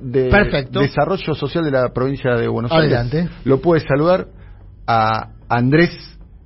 [0.00, 0.80] de Perfecto.
[0.80, 3.20] Desarrollo Social de la provincia de Buenos Adelante.
[3.20, 3.32] Aires.
[3.44, 4.26] Lo puede saludar
[4.86, 5.90] a Andrés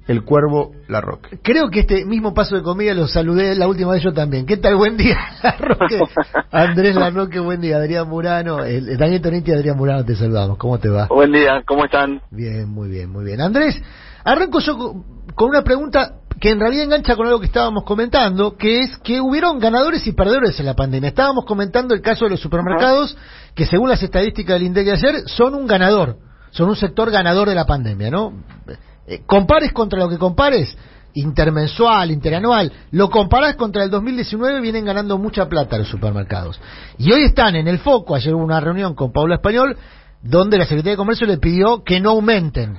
[0.07, 1.41] el Cuervo Larroque.
[1.43, 4.47] Creo que este mismo paso de comida lo saludé la última vez yo también.
[4.47, 4.77] ¿Qué tal?
[4.77, 5.99] Buen día, Larroque.
[6.53, 7.79] Andrés Larroque, buen día.
[7.79, 10.57] Adrián Murano, el, Daniel Toniti y Adrián Murano te saludamos.
[10.57, 11.09] ¿Cómo te va?
[11.09, 12.23] Buen día, ¿cómo están?
[12.31, 13.41] Bien, muy bien, muy bien.
[13.41, 13.83] Andrés,
[14.23, 14.77] arranco yo
[15.35, 19.21] con una pregunta que en realidad engancha con algo que estábamos comentando, que es que
[19.21, 21.09] hubieron ganadores y perdedores en la pandemia.
[21.09, 23.17] Estábamos comentando el caso de los supermercados,
[23.55, 26.19] que según las estadísticas del INDEC de ayer, son un ganador,
[26.51, 28.33] son un sector ganador de la pandemia, ¿no?
[29.07, 30.77] Eh, compares contra lo que compares,
[31.15, 36.61] intermensual, interanual, lo comparás contra el 2019, vienen ganando mucha plata los supermercados.
[36.99, 39.79] Y hoy están en el foco, ayer hubo una reunión con Paula Español,
[40.23, 42.79] donde la Secretaría de Comercio le pidió que no aumenten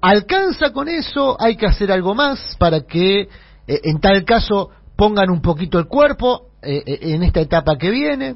[0.00, 1.36] ¿Alcanza con eso?
[1.40, 3.28] ¿Hay que hacer algo más para que, eh,
[3.66, 8.34] en tal caso, pongan un poquito el cuerpo eh, eh, en esta etapa que viene?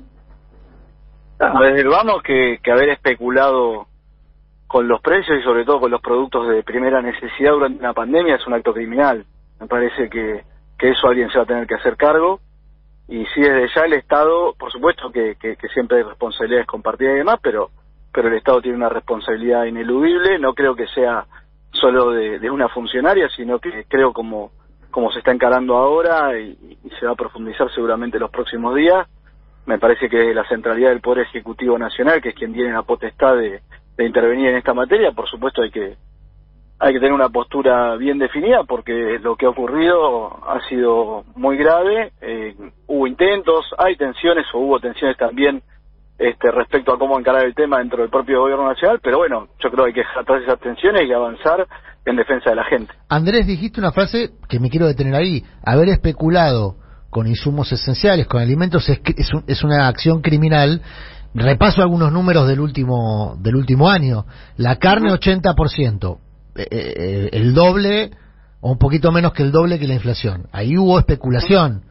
[1.38, 3.87] Ah, Desde vamos que, haber especulado
[4.66, 8.37] con los precios y sobre todo con los productos de primera necesidad durante una pandemia
[8.37, 9.24] es un acto criminal.
[9.59, 10.45] Me parece que,
[10.79, 12.40] eso alguien se va a tener que hacer cargo.
[13.09, 17.15] Y sí, desde ya el Estado, por supuesto que, que, que siempre hay responsabilidades compartidas
[17.15, 17.71] y demás, pero,
[18.12, 20.38] pero el Estado tiene una responsabilidad ineludible.
[20.38, 21.27] No creo que sea
[21.80, 24.50] solo de, una funcionaria, sino que creo como,
[24.90, 29.09] como se está encarando ahora y, se va a profundizar seguramente los próximos días.
[29.66, 33.37] Me parece que la centralidad del Poder Ejecutivo Nacional, que es quien tiene la potestad
[33.37, 33.60] de,
[33.96, 35.96] de intervenir en esta materia, por supuesto hay que
[36.82, 41.59] hay que tener una postura bien definida porque lo que ha ocurrido ha sido muy
[41.59, 42.12] grave.
[42.22, 42.54] Eh,
[42.87, 45.62] hubo intentos, hay tensiones o hubo tensiones también
[46.21, 49.71] este, respecto a cómo encarar el tema dentro del propio gobierno nacional, pero bueno, yo
[49.71, 51.66] creo que hay que dejar atrás esas tensiones y avanzar
[52.04, 52.93] en defensa de la gente.
[53.09, 55.43] Andrés, dijiste una frase que me quiero detener ahí.
[55.65, 56.77] Haber especulado
[57.09, 60.82] con insumos esenciales, con alimentos, es, es, un- es una acción criminal.
[61.35, 64.27] Repaso algunos números del último, del último año.
[64.56, 66.19] La carne, 80%.
[66.56, 68.10] Eh, eh, el doble
[68.60, 70.49] o un poquito menos que el doble que la inflación.
[70.53, 71.84] Ahí hubo especulación.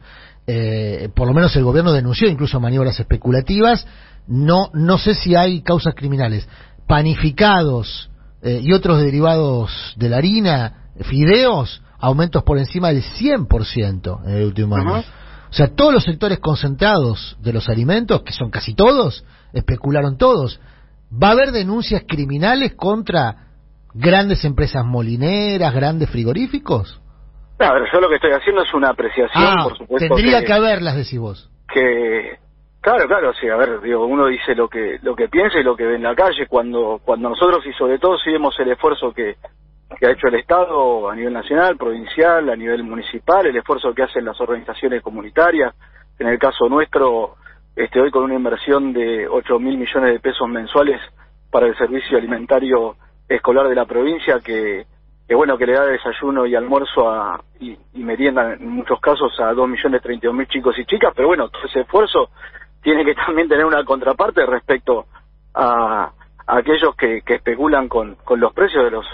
[0.46, 3.86] Eh, por lo menos el gobierno denunció incluso maniobras especulativas.
[4.30, 6.48] No, no sé si hay causas criminales.
[6.86, 8.10] Panificados
[8.42, 14.44] eh, y otros derivados de la harina, fideos, aumentos por encima del 100% en el
[14.44, 14.98] último año.
[15.00, 20.60] O sea, todos los sectores concentrados de los alimentos, que son casi todos, especularon todos.
[21.12, 23.48] ¿Va a haber denuncias criminales contra
[23.92, 27.00] grandes empresas molineras, grandes frigoríficos?
[27.58, 30.14] No, a ver, yo lo que estoy haciendo es una apreciación, Ah, por supuesto.
[30.14, 31.50] tendría que haberlas, decís vos.
[31.74, 32.38] que
[32.80, 35.76] claro claro sí a ver digo uno dice lo que lo que piensa y lo
[35.76, 36.46] que ve en la calle.
[36.46, 39.36] Cuando cuando nosotros y sobre todo si vemos el esfuerzo que
[39.98, 44.04] que ha hecho el Estado a nivel nacional, provincial, a nivel municipal, el esfuerzo que
[44.04, 45.74] hacen las organizaciones comunitarias,
[46.18, 47.36] en el caso nuestro,
[47.74, 51.00] este hoy con una inversión de 8 mil millones de pesos mensuales
[51.50, 52.96] para el servicio alimentario
[53.28, 54.86] escolar de la provincia que,
[55.26, 59.52] que bueno, que le da desayuno y almuerzo a, y, merienda en muchos casos a
[59.52, 62.30] 2 millones 32 mil chicos y chicas, pero bueno, todo ese esfuerzo
[62.82, 65.06] tiene que también tener una contraparte respecto
[65.54, 66.12] a,
[66.46, 69.06] a aquellos que, que especulan con, con los precios de los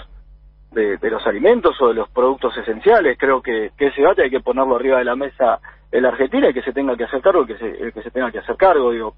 [0.71, 3.17] de, los alimentos o de los productos esenciales.
[3.17, 5.59] Creo que, que ese debate hay que ponerlo arriba de la mesa
[5.91, 8.03] en la Argentina y que se tenga que hacer cargo, el que se, el que
[8.03, 8.91] se tenga que hacer cargo.
[8.91, 9.15] Digo,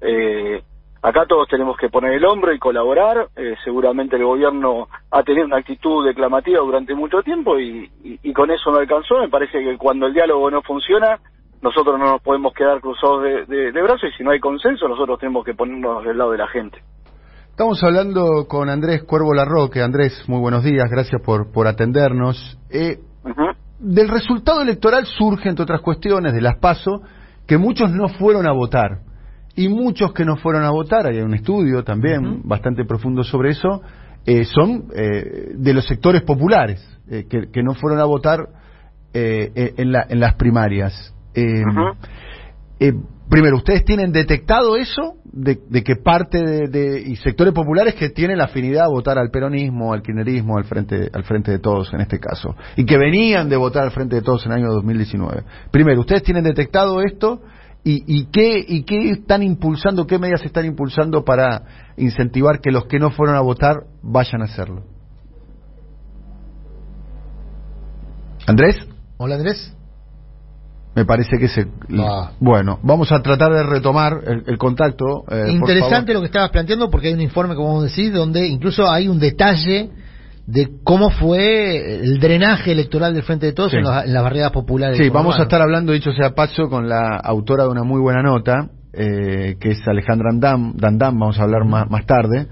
[0.00, 0.62] eh,
[1.02, 3.28] acá todos tenemos que poner el hombro y colaborar.
[3.34, 7.90] Eh, seguramente el gobierno ha tenido una actitud declamativa durante mucho tiempo y,
[8.22, 9.18] y con eso no alcanzó.
[9.18, 11.18] Me parece que cuando el diálogo no funciona,
[11.62, 14.88] nosotros no nos podemos quedar cruzados de, de, de brazos y si no hay consenso,
[14.88, 16.78] nosotros tenemos que ponernos del lado de la gente.
[17.50, 19.82] Estamos hablando con Andrés Cuervo Larroque.
[19.82, 22.58] Andrés, muy buenos días, gracias por, por atendernos.
[22.70, 22.98] Eh,
[23.78, 27.02] del resultado electoral surge, entre otras cuestiones, de las PASO,
[27.46, 29.00] que muchos no fueron a votar.
[29.56, 33.82] Y muchos que no fueron a votar, hay un estudio también bastante profundo sobre eso,
[34.24, 38.48] eh, son eh, de los sectores populares, eh, que, que no fueron a votar
[39.12, 41.14] eh, en, la- en las primarias.
[41.34, 41.62] Eh,
[42.80, 42.92] eh,
[43.28, 45.14] primero, ¿ustedes tienen detectado eso?
[45.24, 49.16] De, de que parte de, de- y sectores populares que tienen la afinidad a votar
[49.18, 52.98] al peronismo, al kirchnerismo, al frente, al frente de todos en este caso, y que
[52.98, 55.44] venían de votar al frente de todos en el año 2019.
[55.70, 57.42] Primero, ¿ustedes tienen detectado esto?
[57.84, 61.62] ¿Y, y qué, y qué están impulsando, qué medidas están impulsando para
[61.96, 64.82] incentivar que los que no fueron a votar vayan a hacerlo?
[68.46, 68.76] Andrés,
[69.16, 69.76] Hola Andrés.
[70.94, 71.66] Me parece que se...
[71.98, 72.32] Ah.
[72.40, 75.24] Bueno, vamos a tratar de retomar el, el contacto.
[75.30, 78.90] eh, Interesante lo que estabas planteando porque hay un informe, como vos decís, donde incluso
[78.90, 79.90] hay un detalle
[80.46, 83.76] de cómo fue el drenaje electoral del Frente de Todos Sí.
[83.76, 84.98] en, los- en las barriadas populares.
[84.98, 88.22] Sí, vamos a estar hablando, dicho sea paso, con la autora de una muy buena
[88.22, 88.68] nota.
[88.92, 92.48] eh, que es Alejandra Andam, Dandam, vamos a hablar más, más tarde,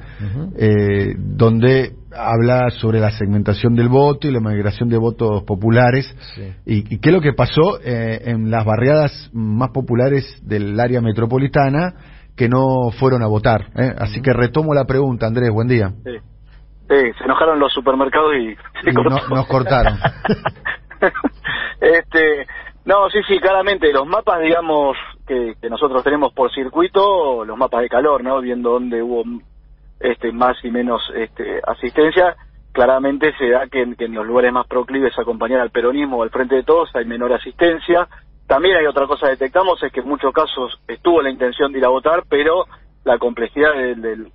[0.57, 6.07] eh, donde habla sobre la segmentación del voto y la migración de votos populares
[6.65, 11.01] y, y, qué es lo que pasó eh, en las barriadas más populares del área
[11.01, 11.95] metropolitana
[12.37, 13.67] que no fueron a votar.
[13.77, 13.95] ¿eh?
[13.99, 15.93] Así que retomo la pregunta, Andrés, buen día.
[16.05, 16.17] Sí,
[16.89, 18.51] sí se enojaron los supermercados y,
[18.89, 19.99] y no, nos cortaron.
[21.81, 22.47] este,
[22.85, 24.97] no, sí, sí, claramente los mapas, digamos,
[25.27, 28.41] que, que, nosotros tenemos por circuito, los mapas de calor, ¿no?
[28.41, 29.25] Viendo dónde hubo
[30.01, 32.37] este más y menos este asistencia,
[32.73, 36.23] claramente se da que, que en los lugares más proclives a acompañar al peronismo o
[36.23, 38.09] al frente de todos hay menor asistencia.
[38.47, 41.79] También hay otra cosa que detectamos, es que en muchos casos estuvo la intención de
[41.79, 42.65] ir a votar, pero
[43.05, 44.33] la complejidad del, del,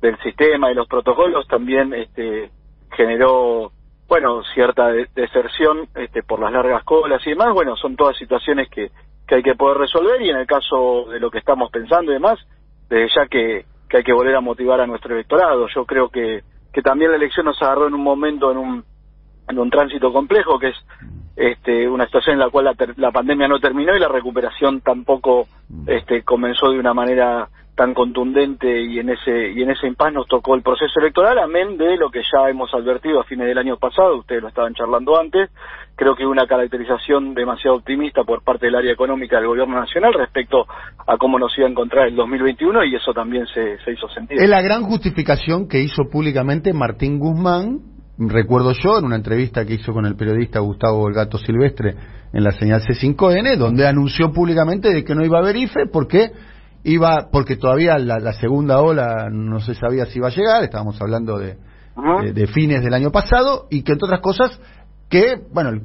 [0.00, 2.50] del sistema y los protocolos también este,
[2.96, 3.72] generó
[4.06, 8.90] bueno, cierta deserción este, por las largas colas y demás, bueno, son todas situaciones que,
[9.26, 12.14] que hay que poder resolver y en el caso de lo que estamos pensando y
[12.14, 12.38] demás,
[12.88, 15.66] desde ya que, que hay que volver a motivar a nuestro electorado.
[15.74, 16.42] Yo creo que,
[16.72, 18.84] que también la elección nos agarró en un momento, en un,
[19.48, 20.76] en un tránsito complejo, que es
[21.36, 25.46] este, una situación en la cual la, la pandemia no terminó y la recuperación tampoco
[25.86, 30.28] este, comenzó de una manera tan contundente y en ese y en ese impas nos
[30.28, 33.76] tocó el proceso electoral, amén de lo que ya hemos advertido a fines del año
[33.78, 35.50] pasado, ustedes lo estaban charlando antes,
[35.96, 40.66] creo que una caracterización demasiado optimista por parte del área económica del gobierno nacional respecto
[41.06, 44.40] a cómo nos iba a encontrar el 2021 y eso también se, se hizo sentir.
[44.40, 47.80] Es la gran justificación que hizo públicamente Martín Guzmán,
[48.18, 51.96] recuerdo yo, en una entrevista que hizo con el periodista Gustavo El Gato Silvestre
[52.32, 56.30] en la señal C5N, donde anunció públicamente de que no iba a haber IFE porque
[56.84, 61.00] iba porque todavía la, la, segunda ola no se sabía si iba a llegar, estábamos
[61.00, 61.56] hablando de,
[61.96, 62.24] uh -huh.
[62.26, 64.60] de, de, fines del año pasado, y que entre otras cosas,
[65.08, 65.82] que, bueno, el,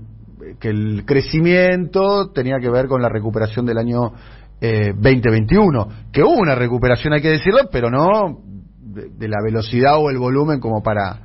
[0.60, 4.12] que el crecimiento tenía que ver con la recuperación del año
[4.60, 8.42] eh, 2021, que hubo una recuperación, hay que decirlo, pero no
[8.78, 11.22] de, de, la velocidad o el volumen como para,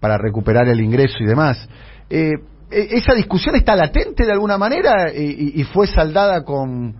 [0.00, 1.68] para recuperar el ingreso y demás.
[2.10, 2.32] Eh,
[2.70, 6.96] esa discusión está latente de alguna manera y, y fue saldada con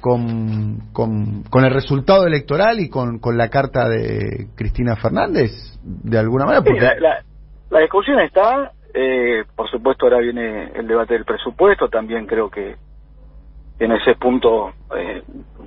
[0.00, 5.50] con, con, con, el resultado electoral y con, con, la carta de Cristina Fernández,
[5.82, 6.62] de alguna manera?
[6.62, 6.80] Porque...
[6.80, 7.24] Sí, la, la,
[7.70, 12.76] la, discusión está, eh, por supuesto ahora viene el debate del presupuesto, también creo que
[13.78, 15.22] en ese punto eh,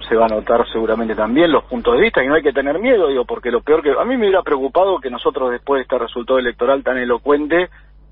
[0.08, 2.80] se va a notar seguramente también los puntos de vista y no hay que tener
[2.80, 5.82] miedo, digo, porque lo peor que a mí me hubiera preocupado que nosotros después de
[5.84, 7.70] este resultado electoral tan elocuente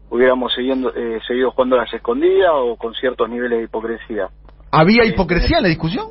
[0.09, 4.29] hubiéramos siguiendo, eh, seguido jugando a las escondidas o con ciertos niveles de hipocresía.
[4.77, 6.06] ¿Había hipocresía en la discusión?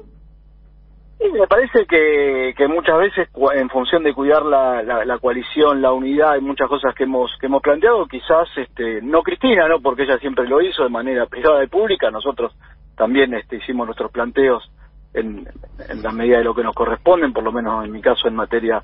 [1.18, 5.92] Sí, me parece que, muchas veces en función de cuidar la, la, la, coalición, la
[5.92, 10.02] unidad, hay muchas cosas que hemos que hemos planteado, quizás este no Cristina, no porque
[10.02, 12.52] ella siempre lo hizo de manera privada y pública, nosotros
[12.96, 14.68] también este hicimos nuestros planteos
[15.14, 15.48] en,
[15.88, 18.34] en la medida de lo que nos corresponden, por lo menos en mi caso en
[18.34, 18.82] materia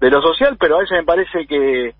[0.00, 1.94] de lo social, pero a veces me parece que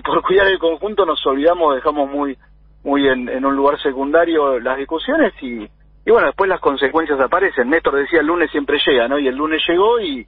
[0.00, 2.38] por cuidar el conjunto nos olvidamos, dejamos muy
[2.84, 5.68] muy en un lugar secundario las discusiones y
[6.06, 7.68] y bueno, después las consecuencias aparecen.
[7.68, 9.18] Néstor decía el lunes siempre llega, ¿no?
[9.18, 10.24] Y el lunes llegó y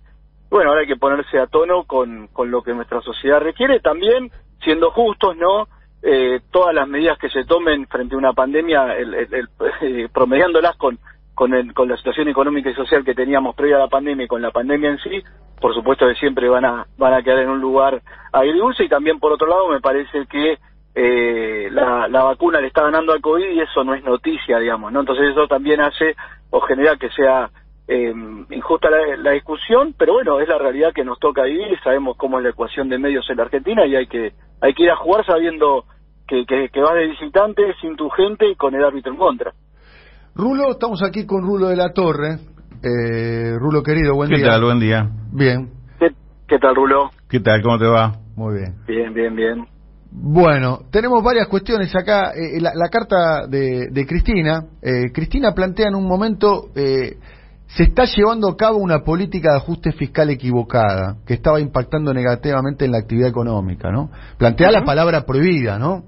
[0.50, 4.32] bueno, ahora hay que ponerse a tono con, con lo que nuestra sociedad requiere, también
[4.60, 5.68] siendo justos, ¿no?
[6.02, 9.14] Eh, todas las medidas que se tomen frente a una pandemia, el,
[9.82, 10.98] eh, promediándolas con,
[11.32, 14.28] con, el, con la situación económica y social que teníamos previa a la pandemia y
[14.28, 15.22] con la pandemia en sí,
[15.60, 19.20] por supuesto que siempre van a, van a quedar en un lugar agridulce y también
[19.20, 20.58] por otro lado me parece que
[21.00, 24.92] eh, la, la, vacuna le está ganando al COVID y eso no es noticia, digamos,
[24.92, 24.98] ¿no?
[24.98, 26.16] Entonces eso también hace
[26.50, 27.50] o genera que sea
[27.86, 28.12] eh,
[28.50, 32.38] injusta la, la, discusión, pero bueno, es la realidad que nos toca vivir, sabemos cómo
[32.38, 34.96] es la ecuación de medios en la Argentina y hay que, hay que ir a
[34.96, 35.84] jugar sabiendo
[36.26, 39.52] que, que, que vas de visitante, sin tu gente y con el árbitro en contra.
[40.34, 42.38] Rulo, estamos aquí con Rulo de la Torre.
[42.82, 44.46] Eh, Rulo querido, buen ¿Qué día.
[44.46, 44.64] ¿Qué tal?
[44.64, 45.08] Buen día.
[45.32, 45.70] Bien.
[46.00, 46.08] ¿Qué,
[46.48, 47.10] ¿Qué tal, Rulo?
[47.30, 47.62] ¿Qué tal?
[47.62, 48.14] ¿Cómo te va?
[48.34, 48.74] Muy bien.
[48.88, 49.77] Bien, bien, bien.
[50.10, 52.32] Bueno, tenemos varias cuestiones acá.
[52.34, 54.64] Eh, la, la, carta de, de Cristina.
[54.80, 57.18] Eh, Cristina plantea en un momento, eh,
[57.66, 62.86] se está llevando a cabo una política de ajuste fiscal equivocada, que estaba impactando negativamente
[62.86, 64.10] en la actividad económica, ¿no?
[64.38, 64.80] Plantea uh -huh.
[64.80, 66.04] la palabra prohibida, ¿no?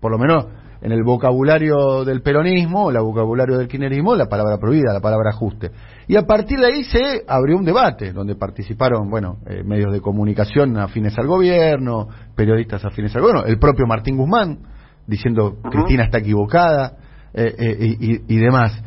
[0.00, 0.46] Por lo menos
[0.80, 5.70] en el vocabulario del peronismo, el vocabulario del kirchnerismo, la palabra prohibida, la palabra ajuste.
[6.06, 10.00] Y a partir de ahí se abrió un debate, donde participaron, bueno, eh, medios de
[10.00, 14.58] comunicación afines al gobierno, periodistas afines al gobierno, el propio Martín Guzmán,
[15.06, 15.70] diciendo uh -huh.
[15.70, 16.96] Cristina está equivocada,
[17.32, 18.82] eh, eh, y, y, demás.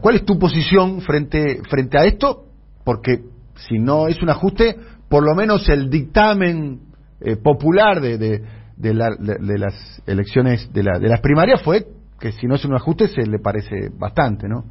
[0.00, 2.44] ¿Cuál es tu posición frente, frente a esto?
[2.84, 3.20] Porque
[3.68, 4.76] si no es un ajuste,
[5.08, 6.80] por lo menos el dictamen
[7.42, 8.42] popular de, de
[8.78, 11.84] de, la, de, de, las elecciones de, la, de las primarias fue
[12.20, 14.62] que si no es un ajuste se le parece bastante, ¿no?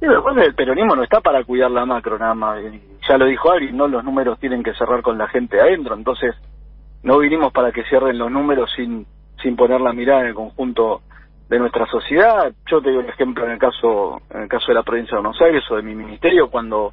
[0.00, 2.60] Sí, pero el peronismo no está para cuidar la macro nada más.
[3.08, 6.34] Ya lo dijo Ari, no los números tienen que cerrar con la gente adentro, entonces
[7.02, 9.06] no vinimos para que cierren los números sin
[9.42, 11.02] sin poner la mirada en el conjunto
[11.48, 12.52] de nuestra sociedad.
[12.70, 15.22] Yo te doy un ejemplo en el caso en el caso de la provincia de
[15.22, 16.92] Buenos Aires o de mi ministerio cuando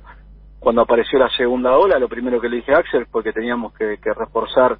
[0.60, 3.74] cuando apareció la segunda ola, lo primero que le dije a Axel fue que teníamos
[3.74, 4.78] que, reforzar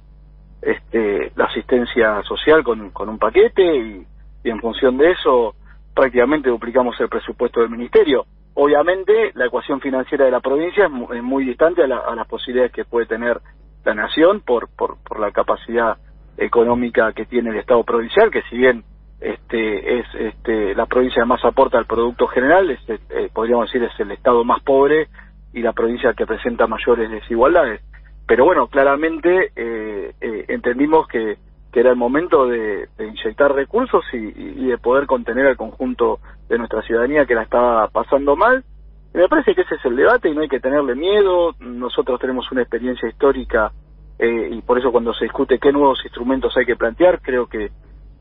[0.64, 4.06] este, la asistencia social con, un paquete y,
[4.44, 5.54] en función de eso
[5.94, 8.26] prácticamente duplicamos el presupuesto del ministerio.
[8.54, 12.84] Obviamente la ecuación financiera de la provincia es muy, distante a, a, las posibilidades que
[12.84, 13.40] puede tener
[13.84, 15.96] la nación por, por, por la capacidad
[16.36, 18.84] económica que tiene el Estado provincial, que si bien
[19.20, 23.82] este, es este, la provincia que más aporta al Producto General, este, eh, podríamos decir
[23.82, 25.08] es el Estado más pobre
[25.52, 27.80] y la provincia que presenta mayores desigualdades.
[28.26, 31.36] Pero bueno, claramente eh, eh, entendimos que,
[31.72, 36.58] que, era el momento de, inyectar recursos y, y, de poder contener al conjunto de
[36.58, 38.64] nuestra ciudadanía que la estaba pasando mal.
[39.12, 41.54] Y me parece que ese es el debate y no hay que tenerle miedo.
[41.60, 43.72] Nosotros tenemos una experiencia histórica
[44.18, 47.70] eh, y por eso cuando se discute qué nuevos instrumentos hay que plantear, creo que,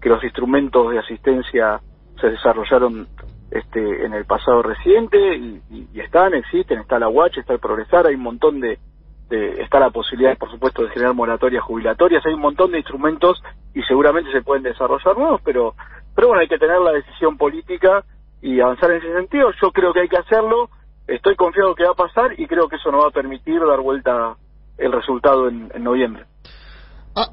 [0.02, 1.80] que los instrumentos de asistencia
[2.20, 3.08] se desarrollaron
[3.52, 5.62] este, en el pasado reciente y,
[6.00, 8.80] están, existen, está la UACH, está el Progresar, hay un montón de,
[9.34, 13.42] está la posibilidad, por supuesto, de generar moratorias jubilatorias, hay un montón de instrumentos
[13.74, 15.74] y seguramente se pueden desarrollar nuevos, pero,
[16.16, 18.04] pero bueno, hay que tener la decisión política
[18.42, 19.50] y avanzar en ese sentido.
[19.62, 20.70] Yo creo que hay que hacerlo,
[21.08, 23.82] estoy confiado que va a pasar y creo que eso nos va a permitir dar
[23.82, 24.36] vuelta
[24.78, 26.26] el resultado en, noviembre.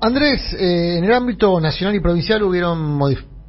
[0.00, 2.98] Andrés, eh, en el ámbito nacional y provincial hubieron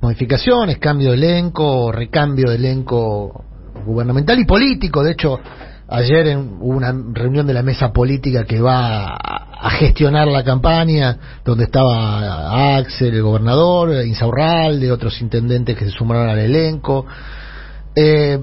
[0.01, 3.45] modificaciones, cambio de elenco, recambio de elenco
[3.85, 5.03] gubernamental y político.
[5.03, 5.39] De hecho,
[5.91, 11.65] ayer hubo una reunión de la mesa política que va a, gestionar la campaña, donde
[11.65, 17.05] estaba Axel, el gobernador, Insaurralde, otros intendentes que se sumaron al elenco.
[17.95, 18.39] Eh,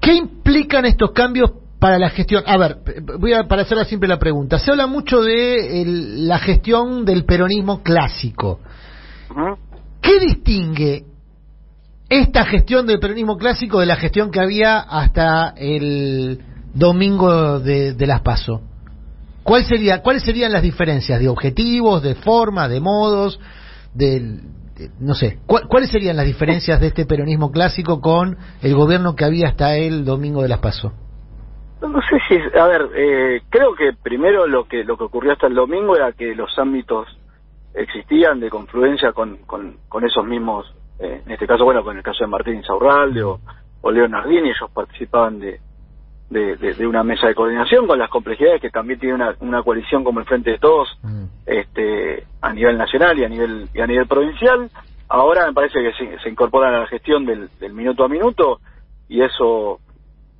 [0.00, 2.42] ¿Qué implican estos cambios para la gestión?
[2.44, 2.78] A ver,
[3.20, 4.58] voy a para hacerla siempre la pregunta.
[4.58, 8.58] Se habla mucho de la gestión del peronismo clásico.
[10.00, 11.04] ¿Qué distingue
[12.10, 16.40] esta gestión del peronismo clásico de la gestión que había hasta el
[16.74, 18.62] domingo de, las PASO?
[19.44, 23.40] ¿Cuál sería, ¿Cuáles serían las diferencias de objetivos, de forma, de modos,
[23.94, 24.40] de,
[24.98, 29.48] no sé, ¿cuáles serían las diferencias de este peronismo clásico con el gobierno que había
[29.48, 30.92] hasta el domingo de las PASO?
[31.80, 35.46] No sé si, a ver, eh, creo que primero lo que lo que ocurrió hasta
[35.46, 37.06] el domingo era que los ámbitos
[37.72, 40.66] existían de confluencia con, con, con esos mismos,
[41.00, 43.40] eh, en este caso, bueno, con el caso de Martín Insaurralde o,
[43.80, 45.60] o Leonardini, ellos participaban de,
[46.28, 50.04] de, de, una mesa de coordinación con las complejidades que también tiene una, una coalición
[50.04, 51.24] como el Frente de Todos mm.
[51.46, 54.70] este, a nivel nacional y a nivel, y a nivel provincial.
[55.08, 58.60] Ahora me parece que se, se incorporan a la gestión del, del minuto a minuto
[59.08, 59.80] y eso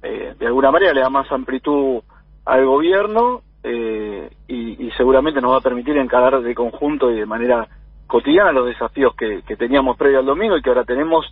[0.02, 2.02] eh, de alguna manera le da más amplitud
[2.44, 7.68] al gobierno eh, y, seguramente nos va a permitir encarar de conjunto y de manera
[8.10, 11.24] cotidiana los desafíos que, teníamos previo al domingo y que ahora tenemos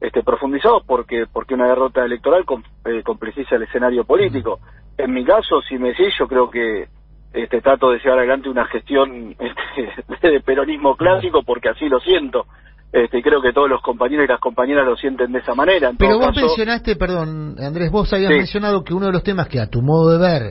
[0.00, 2.44] este, profundizados porque porque una derrota electoral
[2.86, 4.60] eh, complejiza el escenario político.
[4.96, 6.88] En mi caso, si me decís, yo creo que
[7.32, 12.46] este, trato de llevar adelante una gestión este, de peronismo clásico porque así lo siento.
[12.92, 15.92] Este, creo que todos los compañeros y las compañeras lo sienten de esa manera.
[15.96, 19.68] Pero vos mencionaste, perdón, Andrés, vos habías mencionado que uno de los temas que a
[19.68, 20.42] tu modo de ver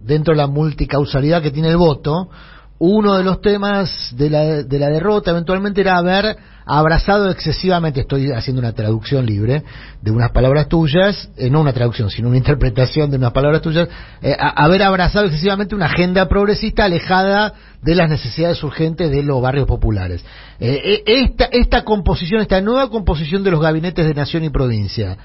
[0.00, 2.30] dentro de la multicausalidad que tiene el voto,
[2.78, 8.30] uno de los temas de la, de la derrota eventualmente era haber abrazado excesivamente, estoy
[8.30, 9.64] haciendo una traducción libre
[10.02, 13.88] de unas palabras tuyas, eh, no una traducción, sino una interpretación de unas palabras tuyas,
[14.22, 19.66] eh, haber abrazado excesivamente una agenda progresista alejada de las necesidades urgentes de los barrios
[19.66, 20.22] populares.
[20.60, 25.16] Eh, esta, esta composición, esta nueva composición de los gabinetes de nación y provincia,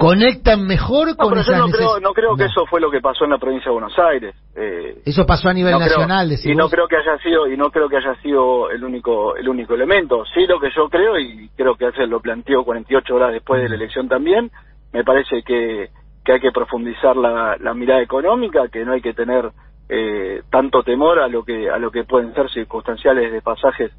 [0.00, 3.32] conectan mejor con no, no creo, no creo que eso fue lo que pasó en
[3.32, 4.34] la provincia de Buenos Aires.
[4.56, 7.86] Eh, eso pasó a nivel nacional, y no creo que haya sido y no creo
[7.86, 10.24] que haya sido el único el único elemento.
[10.32, 13.68] Sí, lo que yo creo y creo que hace lo planteó 48 horas después de
[13.68, 14.50] la elección también.
[14.90, 15.90] Me parece que
[16.24, 19.50] que hay que profundizar la, la mirada económica, que no hay que tener
[19.90, 23.92] eh, tanto temor a lo que a lo que pueden ser circunstanciales de pasajes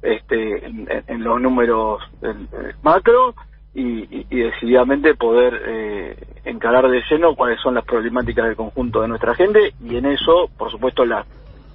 [0.00, 2.00] este, en, los números
[2.82, 3.34] macro
[3.72, 9.34] y, decididamente poder eh, encarar de lleno cuáles son las problemáticas del conjunto de nuestra
[9.34, 11.26] gente y en eso, por supuesto, las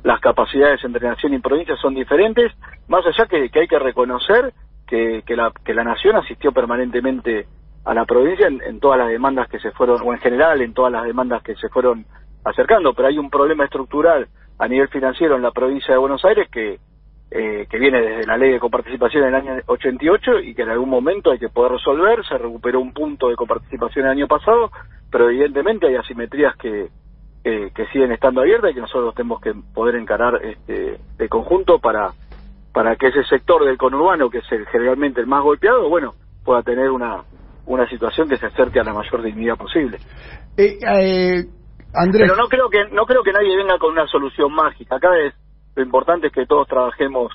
[0.05, 2.51] las capacidades entre nación y provincia son diferentes,
[2.87, 4.53] más allá que, que hay que reconocer
[4.85, 7.47] que, que, la, que la nación asistió permanentemente
[7.83, 10.91] a la provincia en, todas las demandas que se fueron, o en general en todas
[10.91, 12.05] las demandas que se fueron
[12.43, 14.27] acercando, pero hay un problema estructural
[14.59, 16.77] a nivel financiero en la provincia de Buenos Aires que,
[17.31, 20.89] eh, que viene desde la ley de coparticipación del año 88 y que en algún
[20.89, 22.25] momento hay que poder resolver.
[22.25, 24.71] Se recuperó un punto de coparticipación el año pasado,
[25.11, 26.89] pero evidentemente hay asimetrías que,
[27.43, 32.11] que siguen estando abiertas y que nosotros tenemos que poder encarar este, de conjunto para,
[32.73, 36.61] para que ese sector del conurbano, que es el, generalmente el más golpeado, bueno, pueda
[36.61, 37.23] tener una,
[37.65, 39.97] una situación que se acerque a la mayor dignidad posible.
[40.57, 41.45] Eh, eh,
[41.93, 42.23] Andrés.
[42.23, 44.97] Pero no creo que no creo que nadie venga con una solución mágica.
[44.97, 45.33] Acá es
[45.75, 47.31] lo importante es que todos trabajemos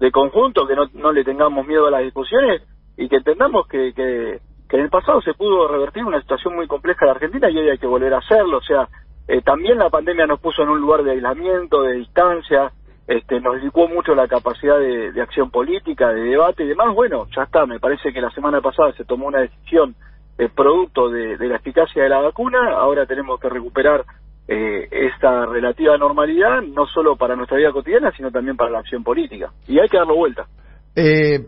[0.00, 2.62] de conjunto, que no, no le tengamos miedo a las discusiones
[2.96, 7.04] y que entendamos que, que, en el pasado se pudo revertir una situación muy compleja
[7.04, 8.58] de Argentina y hoy hay que volver a hacerlo.
[8.58, 8.88] O sea,
[9.28, 12.72] eh, también la pandemia nos puso en un lugar de aislamiento, de distancia,
[13.06, 16.92] este, nos licuó mucho la capacidad de, acción política, de debate y demás.
[16.94, 19.94] Bueno, ya está, me parece que la semana pasada se tomó una decisión
[20.38, 24.04] eh, producto de, la eficacia de la vacuna, ahora tenemos que recuperar
[24.46, 29.02] eh, esta relativa normalidad, no solo para nuestra vida cotidiana, sino también para la acción
[29.02, 29.52] política.
[29.66, 30.46] Y hay que darlo vuelta.
[30.94, 31.40] Eh,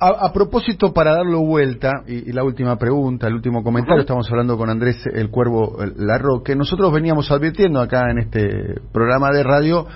[0.00, 4.70] a, propósito, para darlo vuelta, y, la última pregunta, el último comentario, estamos hablando con
[4.70, 6.56] Andrés El Cuervo Larroque.
[6.56, 9.86] Nosotros veníamos advirtiendo acá en este programa de radio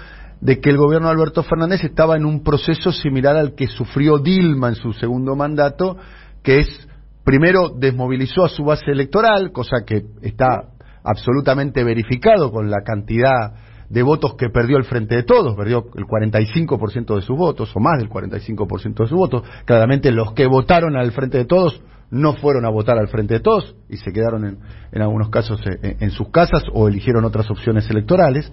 [0.41, 4.19] de que el gobierno de Alberto Fernández estaba en un proceso similar al que sufrió
[4.19, 5.97] Dilma en su segundo mandato,
[6.43, 6.89] que es,
[7.25, 10.78] primero, desmovilizó a su base electoral, cosa que está
[11.09, 13.55] absolutamente verificado con la cantidad
[13.89, 17.81] de votos que perdió el Frente de Todos, perdió el 45% de sus votos, o
[17.81, 19.43] más del 45% de sus votos.
[19.65, 23.41] Claramente los que votaron al Frente de Todos no fueron a votar al Frente de
[23.41, 24.59] Todos y se quedaron en,
[24.93, 28.53] en algunos casos en, en, sus casas o eligieron otras opciones electorales.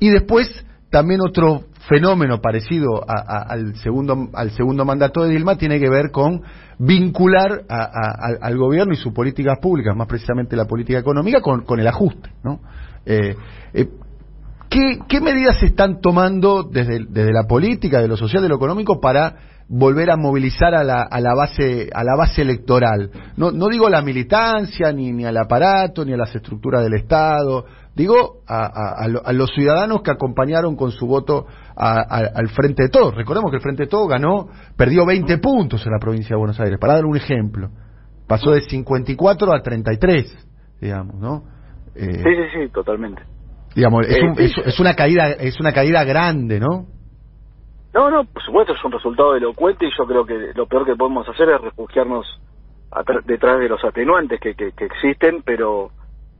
[0.00, 5.88] Y después también otro fenómeno parecido al, segundo, al segundo mandato de Dilma tiene que
[5.88, 6.42] ver con
[6.78, 12.30] vincular al gobierno y sus políticas públicas, más precisamente la política económica, con, el ajuste.
[12.44, 12.60] ¿no?
[13.04, 13.36] Eh,
[13.74, 13.88] eh,
[14.68, 19.00] ¿qué, medidas se están tomando desde, desde la política, de lo social, de lo económico,
[19.00, 23.68] para volver a movilizar a la, a la base a la base electoral no, no
[23.68, 29.06] digo la militancia ni, ni al aparato ni a las estructuras del Estado Digo, a,
[29.32, 33.14] los ciudadanos que acompañaron con su voto al Frente de Todos.
[33.14, 36.58] Recordemos que el Frente de Todos ganó, perdió 20 puntos en la provincia de Buenos
[36.60, 37.70] Aires, para dar un ejemplo.
[38.26, 40.48] Pasó de 54 a 33,
[40.80, 41.44] digamos, ¿no?
[41.94, 43.22] Eh, sí, sí, sí, totalmente.
[43.74, 46.86] Digamos, es, eh, es, una caída es una caída grande, ¿no?
[47.94, 50.96] No, no, por supuesto es un resultado elocuente y yo creo que lo peor que
[50.96, 52.26] podemos hacer es refugiarnos
[53.24, 55.90] detrás de los atenuantes que, que existen, pero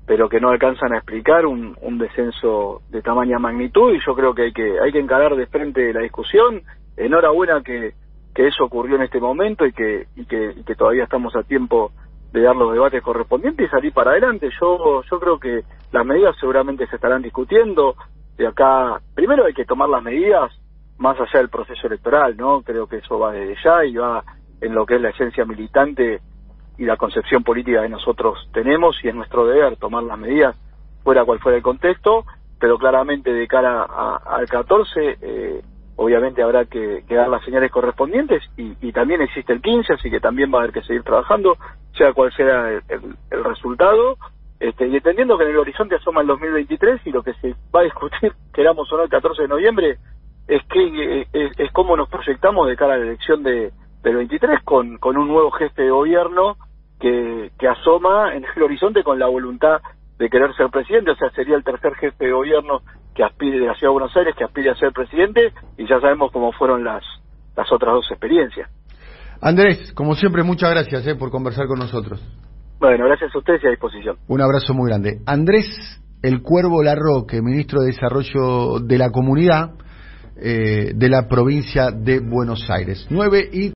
[0.06, 4.34] pero que no alcanzan a explicar un, un descenso de tamaña magnitud y yo creo
[4.34, 6.62] que hay que hay que encarar de frente la discusión.
[6.96, 7.94] Enhorabuena que,
[8.34, 11.42] que eso ocurrió en este momento y que, y que y que todavía estamos a
[11.42, 11.92] tiempo
[12.32, 14.50] de dar los debates correspondientes y salir para adelante.
[14.60, 15.62] Yo yo creo que
[15.92, 17.94] las medidas seguramente se estarán discutiendo.
[18.36, 20.52] De acá primero hay que tomar las medidas
[20.98, 24.22] más allá del proceso electoral no creo que eso va desde ya y va
[24.60, 26.20] en lo que es la esencia militante
[26.78, 30.56] y la concepción política que nosotros tenemos y es nuestro deber tomar las medidas
[31.02, 32.24] fuera cual fuera el contexto,
[32.58, 33.84] pero claramente de cara
[34.24, 35.62] al 14 eh,
[35.96, 40.52] obviamente habrá que, dar las señales correspondientes y, también existe el 15, así que también
[40.52, 41.56] va a haber que seguir trabajando,
[41.96, 44.16] sea cual sea el, resultado,
[44.60, 47.80] este, y entendiendo que en el horizonte asoma el 2023 y lo que se va
[47.80, 49.98] a discutir, queramos o no, el 14 de noviembre,
[50.46, 54.62] es que es, es cómo nos proyectamos de cara a la elección de, del 23
[54.64, 56.56] con, con un nuevo jefe de gobierno
[57.00, 59.80] que, que asoma en el horizonte con la voluntad
[60.18, 62.80] de querer ser presidente, o sea, sería el tercer jefe de gobierno
[63.14, 66.00] que aspire de la Ciudad de Buenos Aires, que aspire a ser presidente, y ya
[66.00, 67.02] sabemos cómo fueron las,
[67.56, 68.70] las otras dos experiencias.
[69.40, 72.22] Andrés, como siempre, muchas gracias eh, por conversar con nosotros.
[72.78, 74.16] Bueno, gracias a ustedes y a disposición.
[74.28, 75.18] Un abrazo muy grande.
[75.26, 75.66] Andrés
[76.22, 79.72] El Cuervo Larroque, ministro de Desarrollo de la Comunidad
[80.36, 83.06] eh, de la provincia de Buenos Aires.
[83.10, 83.70] 9 y